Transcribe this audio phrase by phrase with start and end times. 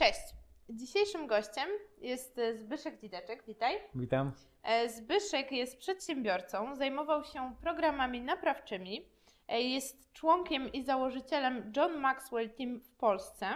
[0.00, 0.34] Cześć.
[0.68, 1.68] Dzisiejszym gościem
[2.00, 3.44] jest e, Zbyszek Dzideczek.
[3.46, 3.74] Witaj.
[3.94, 4.32] Witam.
[4.62, 9.06] E, Zbyszek jest przedsiębiorcą, zajmował się programami naprawczymi,
[9.48, 13.46] e, jest członkiem i założycielem John Maxwell Team w Polsce.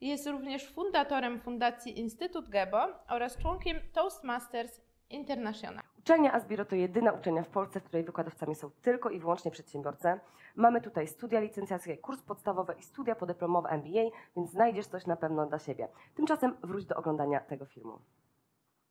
[0.00, 4.80] Jest również fundatorem Fundacji Instytut Gebo oraz członkiem Toastmasters
[5.10, 5.84] International.
[6.08, 10.20] Uczelnia Asbiro to jedyna uczelnia w Polsce, w której wykładowcami są tylko i wyłącznie przedsiębiorcy.
[10.56, 15.46] Mamy tutaj studia licencjackie, kurs podstawowy i studia podyplomowe MBA, więc znajdziesz coś na pewno
[15.46, 15.88] dla siebie.
[16.14, 17.98] Tymczasem wróć do oglądania tego filmu.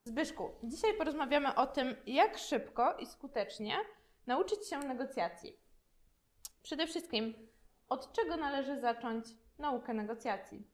[0.03, 3.75] Zbyszku, dzisiaj porozmawiamy o tym, jak szybko i skutecznie
[4.27, 5.59] nauczyć się negocjacji.
[6.63, 7.33] Przede wszystkim,
[7.89, 9.25] od czego należy zacząć
[9.59, 10.67] naukę negocjacji?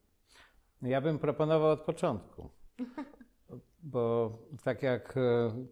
[0.81, 2.49] Ja bym proponował od początku,
[3.83, 4.31] bo
[4.63, 5.21] tak jak e,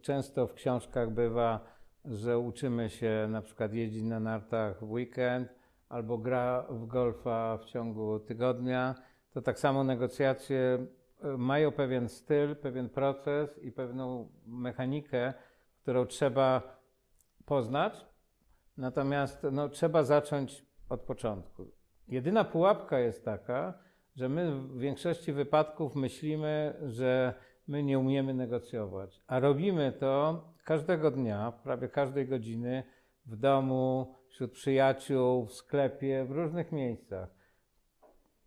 [0.02, 1.60] często w książkach bywa,
[2.04, 5.48] że uczymy się na przykład jeździć na nartach w weekend
[5.88, 8.94] albo gra w golfa w ciągu tygodnia,
[9.32, 10.86] to tak samo negocjacje
[11.24, 15.34] e, mają pewien styl, pewien proces i pewną mechanikę,
[15.82, 16.62] którą trzeba
[17.44, 18.06] poznać,
[18.76, 21.70] natomiast no, trzeba zacząć od początku.
[22.08, 23.74] Jedyna pułapka jest taka,
[24.16, 27.34] że my w większości wypadków myślimy, że
[27.68, 32.82] my nie umiemy negocjować, a robimy to każdego dnia, prawie każdej godziny
[33.26, 37.28] w domu, wśród przyjaciół, w sklepie, w różnych miejscach.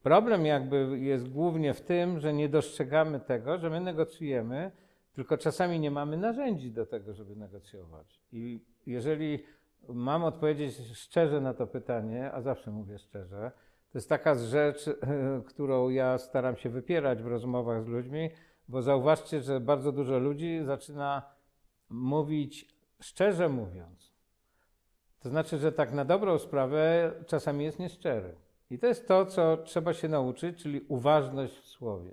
[0.04, 4.72] Problem jakby jest głównie w tym, że nie dostrzegamy tego, że my negocjujemy,
[5.14, 8.22] tylko czasami nie mamy narzędzi do tego, żeby negocjować.
[8.32, 9.44] I jeżeli
[9.90, 13.52] mam odpowiedzieć szczerze na to pytanie, a zawsze mówię szczerze,
[13.92, 14.90] to jest taka rzecz,
[15.50, 18.30] którą ja staram się wypierać w rozmowach z ludźmi,
[18.68, 21.22] bo zauważcie, że bardzo dużo ludzi zaczyna
[21.90, 24.16] mówić szczerze mówiąc.
[25.20, 28.36] To znaczy, że tak na dobrą sprawę czasami jest nieszczery.
[28.70, 32.12] I to jest to, co trzeba się nauczyć, czyli uważność w słowie.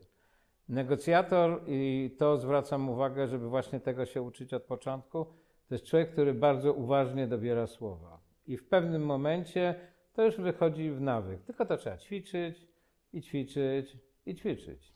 [0.69, 5.25] Negocjator, i to zwracam uwagę, żeby właśnie tego się uczyć od początku,
[5.69, 8.21] to jest człowiek, który bardzo uważnie dobiera słowa.
[8.47, 9.75] I w pewnym momencie
[10.13, 11.43] to już wychodzi w nawyk.
[11.43, 12.69] Tylko to trzeba ćwiczyć
[13.13, 14.93] i ćwiczyć i ćwiczyć.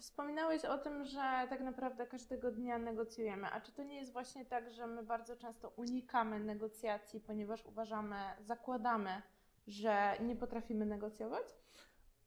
[0.00, 3.46] Wspominałeś o tym, że tak naprawdę każdego dnia negocjujemy.
[3.52, 8.16] A czy to nie jest właśnie tak, że my bardzo często unikamy negocjacji, ponieważ uważamy,
[8.40, 9.22] zakładamy,
[9.66, 11.46] że nie potrafimy negocjować?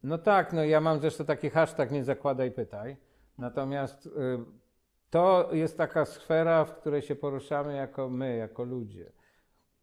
[0.03, 2.97] No tak, no ja mam zresztą taki hashtag nie zakładaj, pytaj.
[3.37, 4.09] Natomiast y,
[5.09, 9.11] to jest taka sfera, w której się poruszamy jako my, jako ludzie.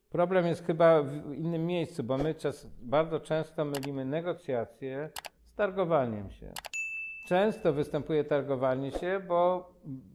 [0.08, 5.10] Problem jest chyba w innym miejscu, bo my czas, bardzo często mylimy negocjacje
[5.44, 6.52] z targowaniem się.
[7.28, 9.70] Często występuje targowanie się, bo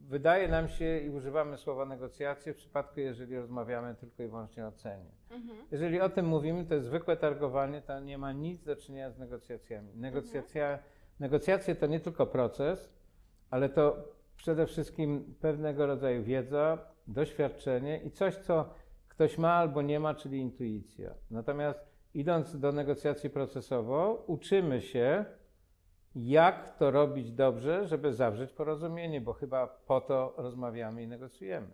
[0.08, 4.72] wydaje nam się i używamy słowa negocjacje w przypadku, jeżeli rozmawiamy tylko i wyłącznie o
[4.72, 5.10] cenie.
[5.30, 5.58] Mhm.
[5.70, 9.18] Jeżeli o tym mówimy, to jest zwykłe targowanie, to nie ma nic do czynienia z
[9.18, 9.88] negocjacjami.
[9.94, 10.78] Negocjacja,
[11.20, 12.92] Negocjacje to nie tylko proces,
[13.50, 18.70] ale to przede wszystkim pewnego rodzaju wiedza, doświadczenie i coś, co
[19.08, 21.14] ktoś ma albo nie ma, czyli intuicja.
[21.30, 21.80] Natomiast
[22.14, 25.24] idąc do negocjacji procesowo, uczymy się,
[26.16, 31.66] jak to robić dobrze, żeby zawrzeć porozumienie, bo chyba po to rozmawiamy i negocjujemy.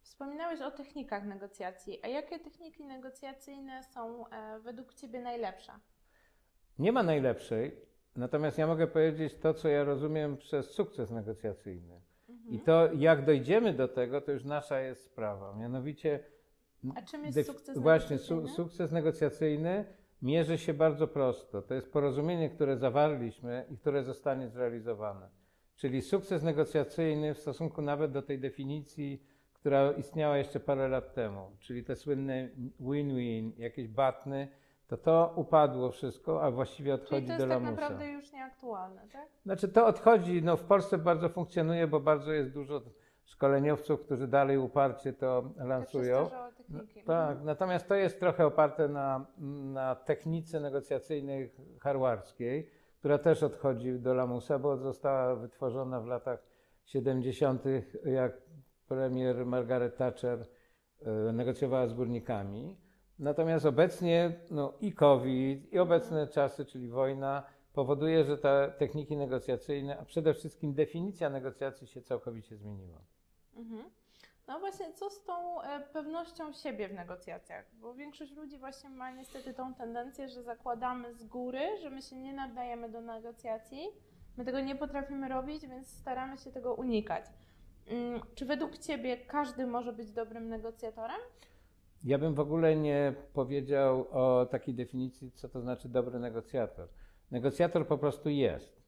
[0.00, 2.00] Wspominałeś o technikach negocjacji.
[2.02, 5.72] A jakie techniki negocjacyjne są e, według Ciebie najlepsze?
[6.78, 7.76] Nie ma najlepszej,
[8.16, 12.00] natomiast ja mogę powiedzieć to, co ja rozumiem przez sukces negocjacyjny.
[12.50, 15.54] I to, jak dojdziemy do tego, to już nasza jest sprawa.
[15.56, 16.20] Mianowicie.
[16.96, 18.48] A czym jest sukces Właśnie, negocjacyjny?
[18.48, 19.84] su- sukces negocjacyjny
[20.22, 21.62] mierzy się bardzo prosto.
[21.62, 25.28] To jest porozumienie, które zawarliśmy i które zostanie zrealizowane.
[25.76, 29.22] Czyli sukces negocjacyjny w stosunku nawet do tej definicji,
[29.52, 32.48] która istniała jeszcze parę lat temu, czyli te słynne
[32.80, 34.48] win-win, jakieś batny,
[34.86, 37.70] to to upadło wszystko, a właściwie odchodzi to do jest tak lamusa.
[37.70, 39.28] naprawdę już nieaktualne, tak?
[39.42, 42.80] Znaczy to odchodzi, no w Polsce bardzo funkcjonuje, bo bardzo jest dużo
[43.30, 46.16] szkoleniowców, którzy dalej uparcie to lansują.
[46.16, 47.02] przestarzałe techniki.
[47.04, 49.26] Tak, natomiast to jest trochę oparte na,
[49.72, 56.42] na technice negocjacyjnej harwardzkiej, która też odchodzi do lamusa, bo została wytworzona w latach
[56.84, 57.64] 70.,
[58.04, 58.32] jak
[58.88, 60.46] premier Margaret Thatcher
[61.02, 62.76] e, negocjowała z górnikami.
[63.18, 69.98] Natomiast obecnie no, i COVID, i obecne czasy, czyli wojna, powoduje, że te techniki negocjacyjne,
[69.98, 73.00] a przede wszystkim definicja negocjacji się całkowicie zmieniła.
[73.60, 73.90] Mhm.
[74.48, 77.64] No właśnie, co z tą e, pewnością siebie w negocjacjach?
[77.80, 82.16] Bo większość ludzi właśnie ma niestety tą tendencję, że zakładamy z góry, że my się
[82.16, 83.86] nie nadajemy do negocjacji,
[84.36, 87.24] my tego nie potrafimy robić, więc staramy się tego unikać.
[87.86, 91.20] Mm, Czy według Ciebie każdy może być dobrym negocjatorem?
[92.04, 96.88] Ja bym w ogóle nie powiedział o takiej definicji, co to znaczy dobry negocjator.
[97.30, 98.79] Negocjator po prostu jest.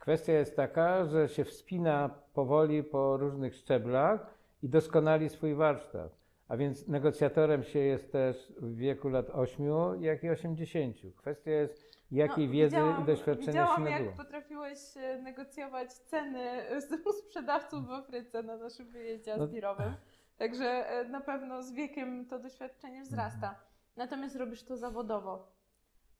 [0.00, 6.12] Kwestia jest taka, że się wspina powoli po różnych szczeblach i doskonali swój warsztat.
[6.48, 9.66] A więc negocjatorem się jest też w wieku lat 8,
[10.02, 10.96] jak i 80.
[11.16, 14.16] Kwestia jest, jakiej No, wiedzy i doświadczenia Widziałam, się jak nabyło.
[14.16, 19.92] potrafiłeś e, negocjować ceny z u sprzedawców w Afryce na naszym wyjeździe No- aspirowym.
[20.38, 23.48] Także e, na pewno z wiekiem to doświadczenie wzrasta.
[23.48, 23.64] Mhm.
[23.96, 25.52] Natomiast robisz to zawodowo.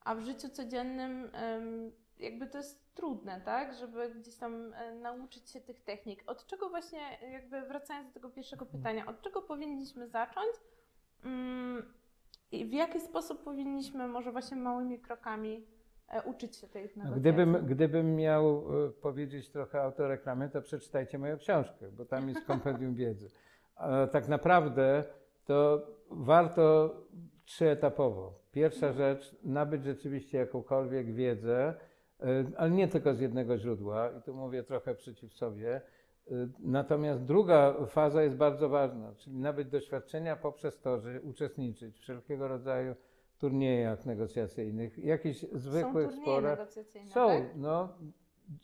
[0.04, 1.30] A w życiu codziennym
[2.20, 3.74] jakby to jest trudne, tak?
[3.74, 6.22] Żeby gdzieś tam e, nauczyć się tych technik.
[6.26, 7.00] Od czego właśnie,
[7.32, 8.82] jakby wracając do tego pierwszego Mhm.
[8.82, 10.50] pytania, od czego powinniśmy zacząć?
[11.24, 11.82] Mm,
[12.52, 15.66] I w jaki sposób powinniśmy może właśnie małymi krokami
[16.08, 17.20] e, uczyć się tych No, negocjacji?
[17.32, 22.94] Gdybym, gdybym miał e, powiedzieć trochę autoreklamy, to przeczytajcie moją książkę, bo tam jest kompendium
[22.94, 23.30] wiedzy.
[23.76, 25.04] A tak naprawdę
[25.44, 26.94] to warto
[27.44, 28.40] trzyetapowo.
[28.52, 31.74] Pierwsza rzecz, nabyć rzeczywiście jakąkolwiek wiedzę,
[32.56, 35.74] ale nie tylko z jednego źródła, i tu mówię trochę przeciw sobie.
[35.76, 35.80] E,
[36.58, 42.48] Natomiast druga faza jest bardzo ważna, czyli nabyć doświadczenia poprzez to, że uczestniczyć w wszelkiego
[42.48, 42.94] rodzaju
[43.38, 46.58] turniejach negocjacyjnych, jakichś zwykłych Są sporach.
[46.58, 47.42] negocjacyjne, Są, tak?
[47.56, 47.88] no.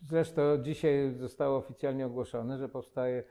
[0.02, 3.24] Zresztą dzisiaj zostało oficjalnie ogłoszone, że powstaje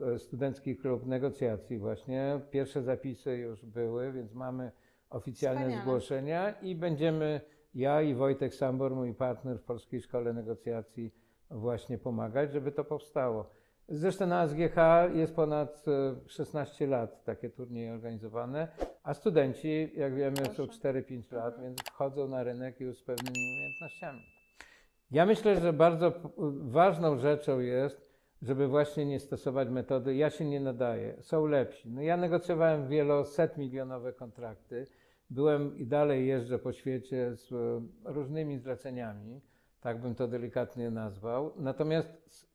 [0.00, 2.40] e, studencki klub negocjacji właśnie.
[2.50, 4.72] Pierwsze zapisy już były, więc mamy
[5.10, 5.82] oficjalne Wspaniale.
[5.82, 7.40] zgłoszenia i będziemy,
[7.74, 11.14] ja i Wojtek Sambor, mój partner w Polskiej Szkole Negocjacji,
[11.50, 13.50] właśnie pomagać, żeby to powstało.
[13.88, 14.76] Zresztą na SGH
[15.14, 18.68] jest ponad e, 16 lat takie turnieje organizowane,
[19.02, 20.80] a studenci, jak wiemy, są Proszę.
[20.80, 21.62] 4-5 lat, Mhm.
[21.62, 24.20] więc wchodzą na rynek już z pewnymi umiejętnościami.
[25.10, 26.12] Ja myślę, że bardzo
[26.60, 31.90] ważną rzeczą jest, żeby właśnie nie stosować metody ja się nie nadaję, są lepsi.
[31.90, 34.86] No ja negocjowałem wieloset milionowe kontrakty,
[35.32, 39.40] byłem i dalej jeżdżę po świecie z e, różnymi zleceniami,
[39.80, 41.52] tak bym to delikatnie nazwał.
[41.56, 42.08] Natomiast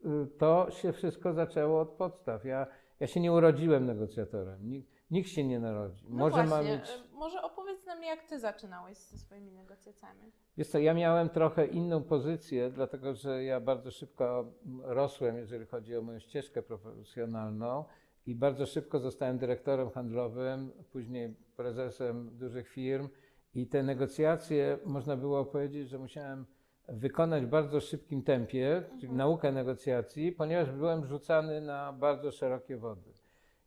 [0.06, 2.45] y, to się wszystko zaczęło od podstaw.
[2.45, 2.68] Ja,
[3.00, 6.06] ja się nie urodziłem negocjatorem, nikt, nikt się nie narodzi.
[6.09, 6.89] No Może właśnie, mieć...
[6.89, 10.31] e, może opowiedz nam, jak ty zaczynałeś ze swoimi negocjacjami.
[10.57, 14.45] Wiesz co, ja miałem trochę inną pozycję, dlatego że ja bardzo szybko
[14.83, 17.85] rosłem, jeżeli chodzi o moją ścieżkę profesjonalną
[18.27, 23.09] i bardzo szybko zostałem dyrektorem handlowym, później prezesem dużych firm
[23.56, 26.45] i te negocjacje, można było powiedzieć, że musiałem
[26.88, 29.18] wykonać w bardzo szybkim tempie, czyli Mhm.
[29.18, 33.13] naukę negocjacji, ponieważ byłem rzucany na bardzo szerokie wody.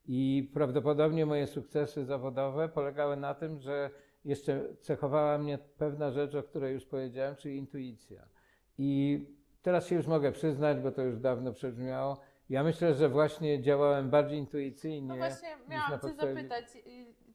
[0.06, 3.90] I prawdopodobnie moje sukcesy zawodowe polegały na tym, że
[4.24, 8.28] jeszcze cechowała mnie pewna rzecz, o której już powiedziałem, czyli intuicja.
[8.78, 9.20] I
[9.62, 12.20] teraz się już mogę przyznać, bo to już dawno przebrzmiało.
[12.50, 15.08] Ja myślę, że właśnie działałem bardziej intuicyjnie.
[15.08, 16.80] No właśnie, miałam cię podstawie- zapytać, y,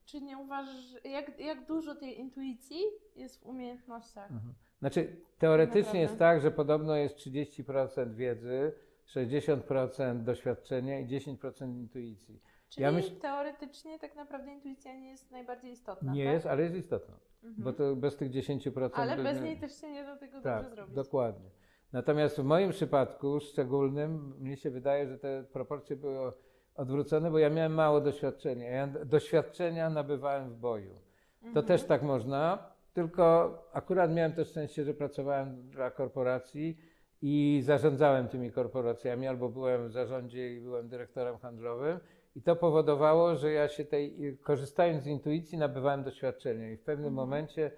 [0.06, 2.78] czy nie uważasz, jak, jak dużo tej intuicji
[3.16, 4.32] jest w umiejętnościach?
[4.32, 4.54] Mhm.
[4.80, 8.72] Znaczy, teoretycznie jest tak, że podobno jest 30% wiedzy,
[9.06, 12.42] 60% doświadczenia i 10% intuicji.
[12.70, 16.34] Czyli Ja myśl- teoretycznie tak naprawdę intuicja nie jest najbardziej istotna, Nie tak?
[16.34, 17.64] jest, ale jest istotna, Mhm.
[17.64, 20.56] bo to bez tych 10% Ale bez nie- niej też się nie da tego Tak,
[20.64, 20.96] dobrze zrobić.
[20.96, 21.50] dokładnie.
[21.94, 26.32] Natomiast w moim przypadku szczególnym, mnie się wydaje, że te proporcje były
[26.76, 28.70] odwrócone, bo ja miałem mało doświadczenia.
[28.70, 30.94] Ja doświadczenia nabywałem w boju.
[31.42, 31.66] To Mhm.
[31.66, 36.78] też tak można, tylko akurat miałem też szczęście, że pracowałem dla korporacji
[37.22, 42.00] i zarządzałem tymi korporacjami, albo byłem w zarządzie i byłem dyrektorem handlowym.
[42.36, 46.72] I to powodowało, że ja się tej, korzystając z intuicji, nabywałem doświadczenia.
[46.72, 47.14] I w pewnym Mhm.
[47.16, 47.72] momencie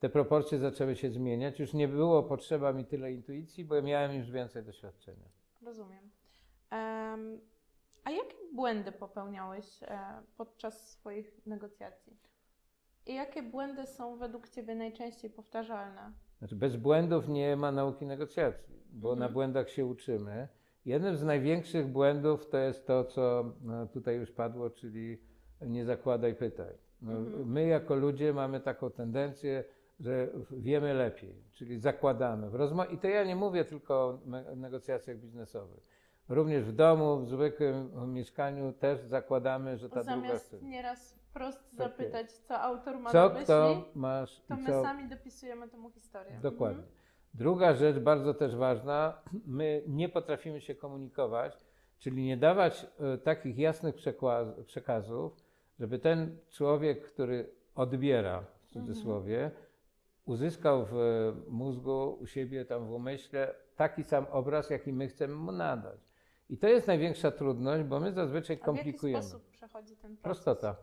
[0.00, 1.60] te proporcje zaczęły się zmieniać.
[1.60, 5.28] Już nie było potrzeba mi tyle intuicji, bo miałem już więcej doświadczenia.
[5.62, 6.10] Rozumiem.
[6.70, 7.40] Em,
[8.04, 9.98] a jakie błędy popełniałeś e,
[10.36, 12.16] podczas swoich negocjacji?
[13.06, 16.12] I jakie błędy są według Ciebie najczęściej powtarzalne?
[16.38, 19.18] Znaczy bez błędów nie ma nauki negocjacji, bo Mhm.
[19.28, 20.48] na błędach się uczymy.
[20.84, 25.18] Jednym z największych błędów to jest to, co no, tutaj już padło, czyli
[25.60, 26.72] nie zakładaj pytań.
[27.02, 27.52] No, Mhm.
[27.52, 29.64] My jako ludzie mamy taką tendencję,
[30.00, 32.50] że wiemy lepiej, czyli zakładamy.
[32.90, 35.80] I to ja nie mówię tylko o negocjacjach biznesowych.
[36.28, 40.68] Również w domu, w zwykłym mieszkaniu też zakładamy, że ta druga Zamiast strona.
[40.68, 44.82] nieraz wprost Tak zapytać, co autor ma Co na myśli, kto masz to my co
[44.82, 46.38] sami dopisujemy temu historię.
[46.42, 46.82] Dokładnie.
[46.82, 46.98] Mhm.
[47.34, 51.58] Druga rzecz, bardzo też ważna, my nie potrafimy się komunikować,
[51.98, 53.94] czyli nie dawać e, takich jasnych
[54.66, 55.36] przekazów,
[55.80, 59.50] żeby ten człowiek, który odbiera, w cudzysłowie,
[60.24, 65.34] uzyskał w e, mózgu, u siebie tam w umyśle taki sam obraz, jaki my chcemy
[65.34, 66.00] mu nadać.
[66.50, 69.22] I to jest największa trudność, bo my zazwyczaj A w jaki komplikujemy.
[69.22, 70.22] sposób przechodzi ten proces?
[70.22, 70.76] Prostota.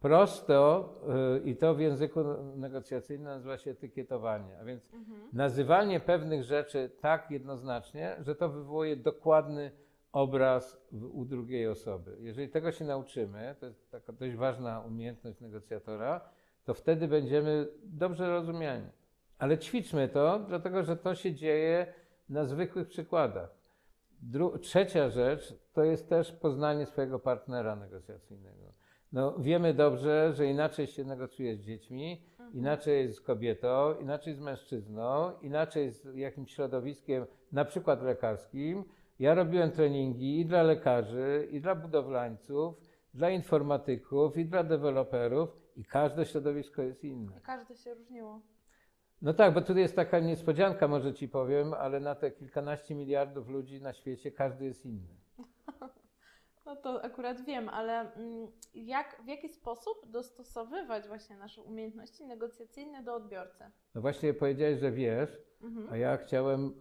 [0.00, 0.94] prosto
[1.36, 2.20] y, i to w języku
[2.56, 5.18] negocjacyjnym nazywa się etykietowanie, a więc Mhm.
[5.32, 9.70] nazywanie pewnych rzeczy tak jednoznacznie, że to wywołuje dokładny
[10.12, 12.16] obraz w, u drugiej osoby.
[12.20, 16.20] Jeżeli tego się nauczymy, to jest taka dość ważna umiejętność negocjatora,
[16.66, 18.88] to wtedy będziemy dobrze rozumiani.
[19.38, 21.94] Ale ćwiczmy to, dlatego że to się dzieje
[22.28, 23.50] na zwykłych przykładach.
[24.32, 28.72] Dru- trzecia rzecz to jest też poznanie swojego partnera negocjacyjnego.
[29.12, 35.32] No, wiemy dobrze, że inaczej się negocjuje z dziećmi, inaczej z kobietą, inaczej z mężczyzną,
[35.42, 38.84] inaczej z jakimś środowiskiem, na przykład lekarskim.
[39.18, 42.74] Ja robiłem treningi i dla lekarzy, i dla budowlańców,
[43.14, 47.32] dla informatyków, i dla deweloperów, i każde środowisko jest inne.
[47.38, 48.40] I każde się różniło.
[49.22, 53.48] No tak, bo tutaj jest taka niespodzianka, może ci powiem, ale na te kilkanaście miliardów
[53.48, 55.16] ludzi na świecie każdy jest inny.
[56.66, 63.02] No to akurat wiem, ale mm, jak, w jaki sposób dostosowywać właśnie nasze umiejętności negocjacyjne
[63.02, 63.64] do odbiorcy?
[63.94, 65.88] No właśnie powiedziałeś, że wiesz, Mhm.
[65.92, 66.72] a ja chciałem e,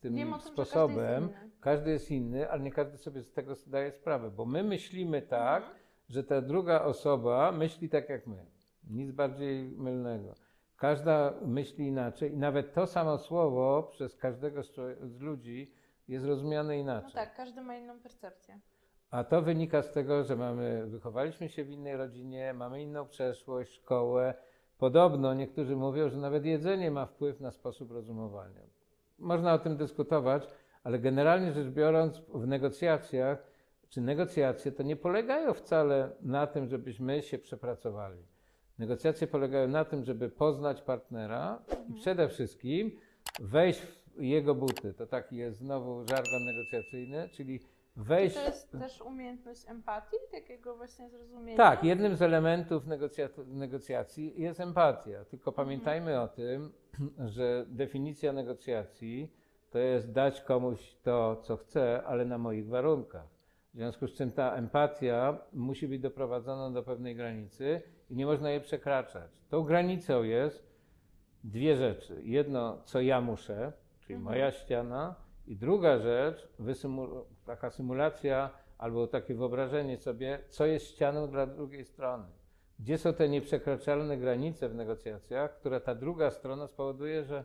[0.00, 1.28] tym tym, sposobem.
[1.28, 1.50] każdy jest inny.
[1.60, 5.62] Każdy jest inny, ale nie każdy sobie z tego zdaje sprawę, bo my myślimy tak,
[5.62, 5.83] Mhm.
[6.08, 8.46] Że ta druga osoba myśli tak jak my.
[8.90, 10.34] Nic bardziej mylnego.
[10.76, 14.62] Każda myśli inaczej i nawet to samo słowo przez każdego
[15.02, 15.72] z ludzi
[16.08, 17.12] jest rozumiane No inaczej.
[17.14, 18.60] tak, każdy ma inną percepcję.
[19.10, 23.72] A to wynika z tego, że mamy, wychowaliśmy się w innej rodzinie, mamy inną przeszłość,
[23.72, 24.34] szkołę.
[24.78, 28.60] Podobno niektórzy mówią, że nawet jedzenie ma wpływ na sposób rozumowania.
[29.18, 30.48] Można o tym dyskutować,
[30.84, 33.46] ale generalnie rzecz biorąc, w negocjacjach,
[33.94, 38.22] czy negocjacje to nie polegają wcale na tym, żebyśmy się przepracowali.
[38.78, 42.90] Negocjacje polegają na tym, żeby poznać partnera i przede wszystkim
[43.40, 44.94] wejść w jego buty.
[44.94, 48.36] To taki jest znowu żargon negocjacyjny, czyli Czy wejść.
[48.36, 51.56] to jest też umiejętność empatii, takiego właśnie zrozumienia?
[51.56, 52.82] Tak, jednym z elementów
[53.46, 55.24] negocjacji jest empatia.
[55.24, 56.72] Tylko pamiętajmy o tym,
[57.34, 59.32] że definicja negocjacji
[59.70, 63.33] to jest dać komuś to, co chce, ale na moich warunkach.
[63.74, 68.50] W związku z czym ta empatia musi być doprowadzona do pewnej granicy i nie można
[68.50, 69.30] jej przekraczać.
[69.48, 70.66] Tą granicą jest
[71.44, 72.20] dwie rzeczy.
[72.24, 74.22] Jedno, co ja muszę, czyli Mhm.
[74.34, 75.14] moja ściana,
[75.46, 76.48] i druga rzecz,
[77.46, 82.24] taka symulacja albo takie wyobrażenie sobie, co jest ścianą dla drugiej strony.
[82.78, 87.44] Gdzie są te nieprzekraczalne granice w negocjacjach, które ta druga strona spowoduje, że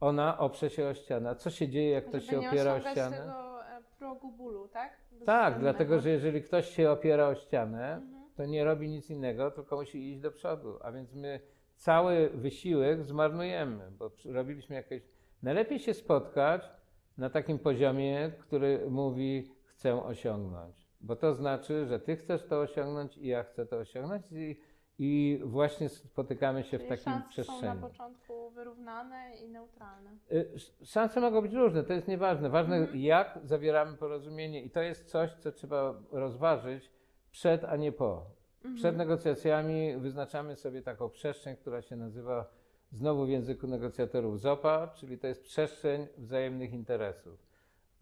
[0.00, 1.36] ona oprze się o ścianę.
[1.36, 3.16] Co się dzieje, jak ktoś Żeby się opiera o ścianę?
[3.16, 4.92] e, progu bólu, tak?
[5.26, 8.24] Tak, dlatego że jeżeli ktoś się opiera o ścianę, Mhm.
[8.36, 10.78] to nie robi nic innego, tylko musi iść do przodu.
[10.82, 11.40] A więc my
[11.76, 15.02] cały wysiłek zmarnujemy, bo robiliśmy jakieś.
[15.42, 16.70] Najlepiej się spotkać
[17.18, 20.90] na takim poziomie, który mówi, chcę osiągnąć.
[21.00, 24.60] Bo to znaczy, że ty chcesz to osiągnąć i ja chcę to osiągnąć, i,
[25.02, 30.10] i właśnie spotykamy się w Czyli takim szanse są na początku wyrównane i neutralne.
[30.32, 32.50] Y, sz- Szanse mogą być różne, to jest nieważne.
[32.50, 32.98] Ważne, Mhm.
[33.00, 36.90] jak zawieramy porozumienie, i to jest coś, co trzeba rozważyć
[37.30, 38.26] przed, a nie po.
[38.56, 38.74] Mhm.
[38.74, 42.46] Przed negocjacjami wyznaczamy sobie taką przestrzeń, która się nazywa
[42.92, 47.38] znowu w języku negocjatorów ZOPA, czyli to jest przestrzeń wzajemnych interesów.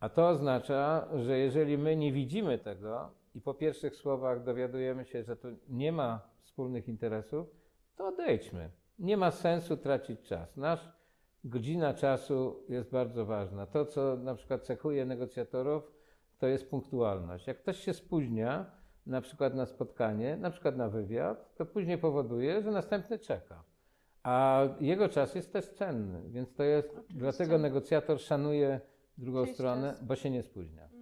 [0.01, 5.23] A to oznacza, że jeżeli my nie widzimy tego i po pierwszych słowach dowiadujemy się,
[5.23, 7.47] że tu nie ma wspólnych interesów,
[7.97, 8.71] to odejdźmy.
[8.99, 10.57] Nie ma sensu tracić czas.
[10.57, 10.89] Nasz
[11.45, 13.67] godzina czasu jest bardzo ważna.
[13.67, 15.93] To, co na przykład cechuje negocjatorów,
[16.39, 17.47] to jest punktualność.
[17.47, 18.71] Jak ktoś się spóźnia,
[19.07, 23.65] na przykład na spotkanie, na przykład na wywiad, to później powoduje, że następny czeka.
[24.23, 27.15] A jego czas jest też cenny, więc to jest, Oczywiście.
[27.19, 28.81] dlatego negocjator szanuje
[29.19, 30.05] drugą stronę, czas.
[30.05, 30.98] bo się nie spóźnia.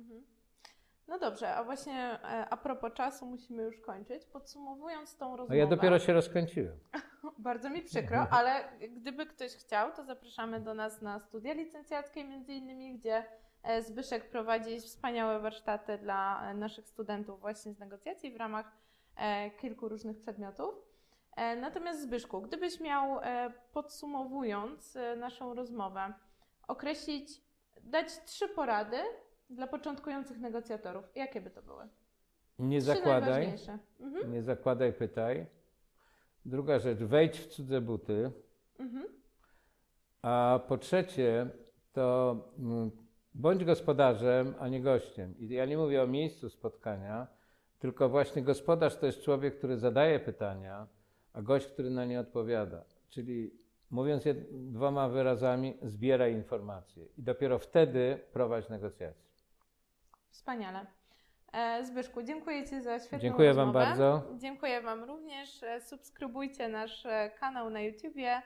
[1.17, 1.21] Mhm.
[1.21, 1.95] No dobrze, a właśnie
[2.25, 4.25] e, a propos czasu musimy już kończyć.
[4.25, 5.57] Podsumowując tą No rozmowę.
[5.57, 6.79] ja dopiero się rozkręciłem.
[7.39, 8.65] Bardzo mi przykro, ale
[8.97, 13.25] gdyby ktoś chciał, to zapraszamy do nas na studia licencjackie między innymi, gdzie
[13.63, 18.73] e, Zbyszek prowadzi wspaniałe warsztaty dla e, naszych studentów właśnie z negocjacji w ramach
[19.61, 20.75] kilku różnych przedmiotów.
[21.61, 23.21] Natomiast Zbyszku, gdybyś miał
[23.73, 26.13] podsumowując naszą rozmowę,
[26.69, 27.41] określić,
[27.83, 28.97] dać trzy porady
[29.51, 31.89] dla początkujących negocjatorów, jakie by to były?
[32.59, 33.55] Nie Trzy zakładaj.
[34.01, 34.33] Mhm.
[34.33, 35.47] nie zakładaj, pytaj.
[36.45, 38.31] Druga rzecz, wejdź w cudze buty.
[38.79, 39.05] Mhm.
[40.23, 41.51] A po trzecie,
[41.93, 42.91] to mm,
[43.35, 45.35] bądź gospodarzem, a nie gościem.
[45.39, 47.27] I ja nie mówię o miejscu spotkania,
[47.79, 50.87] tylko właśnie gospodarz to jest człowiek, który zadaje pytania,
[51.33, 52.85] a gość, który na nie odpowiada.
[53.09, 53.51] Czyli
[53.91, 59.26] mówiąc dwoma wyrazami, zbieraj informacje i dopiero wtedy prowadź negocjacje.
[60.37, 60.87] Wspaniale.
[61.53, 63.87] E, Zbyszku, dziękuję Ci za świetną Dziękuję Wam rozmowę.
[63.87, 64.23] bardzo.
[64.39, 65.63] Dziękuję Wam również.
[65.63, 68.43] E, Subskrybujcie nasz e, kanał na YouTubie,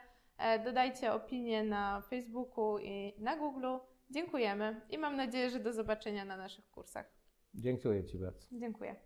[0.64, 3.66] dodajcie opinie na Facebooku i na Google.
[4.11, 7.12] Dziękujemy i mam nadzieję, że do zobaczenia na naszych kursach.
[7.54, 8.47] Dziękuję Ci bardzo.
[8.52, 8.97] Dziękuję.